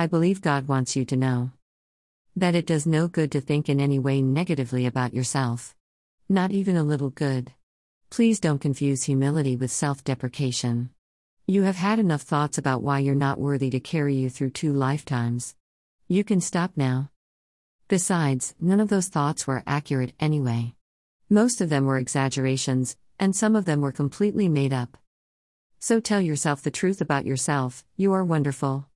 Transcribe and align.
I 0.00 0.06
believe 0.06 0.40
God 0.40 0.66
wants 0.66 0.96
you 0.96 1.04
to 1.04 1.14
know 1.14 1.50
that 2.34 2.54
it 2.54 2.64
does 2.64 2.86
no 2.86 3.06
good 3.06 3.30
to 3.32 3.40
think 3.42 3.68
in 3.68 3.78
any 3.78 3.98
way 3.98 4.22
negatively 4.22 4.86
about 4.86 5.12
yourself. 5.12 5.76
Not 6.26 6.52
even 6.52 6.74
a 6.74 6.82
little 6.82 7.10
good. 7.10 7.52
Please 8.08 8.40
don't 8.40 8.62
confuse 8.62 9.02
humility 9.02 9.56
with 9.56 9.70
self 9.70 10.02
deprecation. 10.02 10.88
You 11.46 11.64
have 11.64 11.76
had 11.76 11.98
enough 11.98 12.22
thoughts 12.22 12.56
about 12.56 12.82
why 12.82 13.00
you're 13.00 13.14
not 13.14 13.38
worthy 13.38 13.68
to 13.68 13.78
carry 13.78 14.14
you 14.14 14.30
through 14.30 14.52
two 14.52 14.72
lifetimes. 14.72 15.54
You 16.08 16.24
can 16.24 16.40
stop 16.40 16.70
now. 16.76 17.10
Besides, 17.86 18.54
none 18.58 18.80
of 18.80 18.88
those 18.88 19.08
thoughts 19.08 19.46
were 19.46 19.62
accurate 19.66 20.14
anyway. 20.18 20.76
Most 21.28 21.60
of 21.60 21.68
them 21.68 21.84
were 21.84 21.98
exaggerations, 21.98 22.96
and 23.18 23.36
some 23.36 23.54
of 23.54 23.66
them 23.66 23.82
were 23.82 23.92
completely 23.92 24.48
made 24.48 24.72
up. 24.72 24.96
So 25.78 26.00
tell 26.00 26.22
yourself 26.22 26.62
the 26.62 26.70
truth 26.70 27.02
about 27.02 27.26
yourself 27.26 27.84
you 27.98 28.14
are 28.14 28.24
wonderful. 28.24 28.86